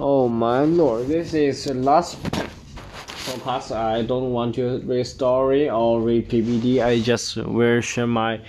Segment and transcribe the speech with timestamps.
[0.00, 3.70] Oh my lord, this is the last podcast.
[3.70, 6.84] I don't want to read story or read PPT.
[6.84, 8.40] I just will share my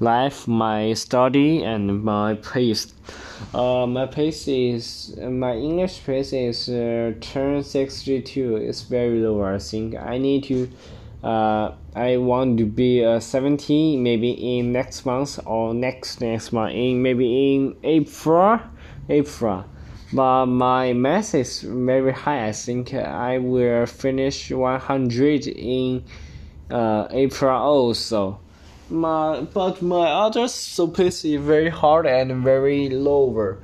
[0.00, 2.94] life, my study, and my pace.
[3.52, 8.56] Uh, my pace is my English pace is uh, turn sixty two.
[8.56, 9.44] It's very low.
[9.44, 10.70] I think I need to.
[11.22, 16.72] Uh, I want to be uh, 70 maybe in next month or next next month
[16.72, 18.60] in maybe in April
[19.08, 19.64] April
[20.16, 22.48] but my math is very high.
[22.48, 26.04] I think I will finish 100 in
[26.70, 28.40] uh, April also.
[28.88, 33.58] My but my other pace is very hard and very lower.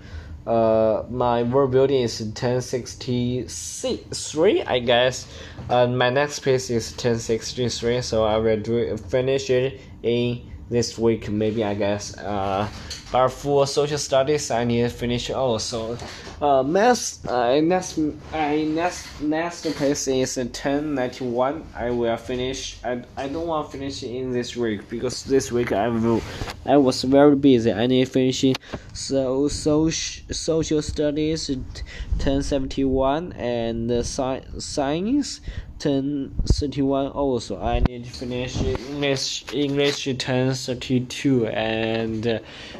[0.47, 5.27] Uh, my world building is 1063, I guess.
[5.71, 11.29] And my next piece is 1063, so I will do finish it in this week,
[11.29, 12.17] maybe I guess.
[12.19, 12.69] Uh,
[13.13, 15.99] but for social studies, I need to finish also.
[16.41, 21.63] Uh, math, uh, next, uh, next, next place is 1091.
[21.77, 22.79] I will finish.
[22.83, 26.23] I, I don't want to finish in this week because this week I will,
[26.65, 27.73] I was very busy.
[27.73, 28.55] I need finishing
[28.93, 35.41] so social studies 1071 and sci- science
[35.83, 37.61] 1031 also.
[37.61, 42.39] I need to finish english english 1032 and uh,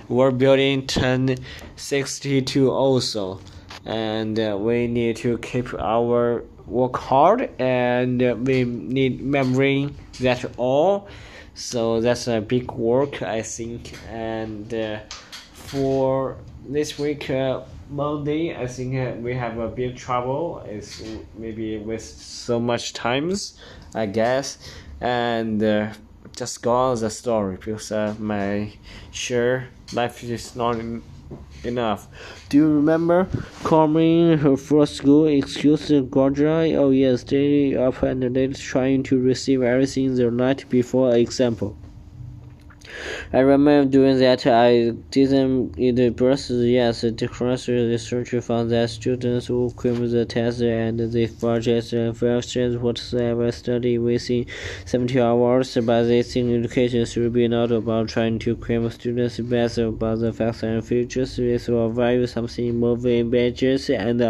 [0.09, 3.41] world building 1062 also.
[3.85, 10.45] And uh, we need to keep our work hard and uh, we need memory that
[10.57, 11.09] all
[11.55, 14.99] so that's a big work i think and uh,
[15.53, 16.37] for
[16.69, 17.61] this week uh,
[17.93, 20.63] Monday, I think uh, we have a big trouble.
[20.67, 21.03] It's
[21.37, 23.59] maybe with so much times,
[23.95, 24.59] I guess,
[25.01, 25.93] and uh,
[26.35, 28.73] just go on the story because uh, my
[29.11, 30.77] sure life is not
[31.65, 32.09] enough.
[32.49, 33.29] Do you remember
[33.65, 35.27] coming her first school?
[35.27, 36.75] Excuse graduate.
[36.77, 41.77] Oh yes, they up and late trying to receive everything the night before example.
[43.33, 44.47] I remember doing that.
[44.47, 46.51] I didn't eat breast.
[46.51, 52.77] Yes, the cross research found that students who cram the test and the project questions
[52.77, 54.47] whatsoever study within
[54.85, 55.77] 70 hours.
[55.83, 60.63] But this education should be not about trying to cram students better about the facts
[60.63, 61.37] and features.
[61.37, 64.21] This will value something more badges and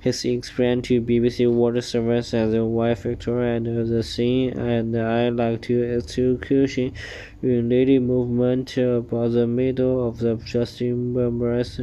[0.00, 5.28] his explained to BBC World Service as a Y factor and the scene and I
[5.28, 6.94] like to execution
[7.42, 11.80] related movement about the middle of the Justin members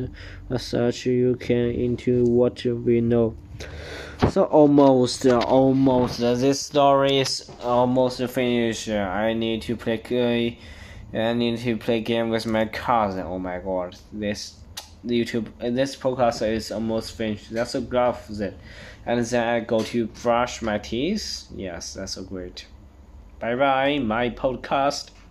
[0.49, 3.35] as such you can into what we know.
[4.31, 8.89] So almost, almost, this story is almost finished.
[8.89, 10.57] I need to play.
[11.13, 13.25] Uh, I need to play game with my cousin.
[13.25, 14.55] Oh my god, this
[15.05, 17.51] YouTube this podcast is almost finished.
[17.51, 18.53] That's a graph that,
[19.05, 21.45] and then I go to brush my teeth.
[21.55, 22.65] Yes, that's so great.
[23.39, 25.11] Bye bye, my podcast.